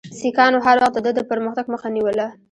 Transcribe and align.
سیکهانو 0.19 0.63
هر 0.65 0.75
وخت 0.81 0.93
د 0.95 0.99
ده 1.05 1.11
د 1.15 1.19
پرمختګ 1.31 1.65
مخه 1.73 1.87
نیوله. 1.95 2.27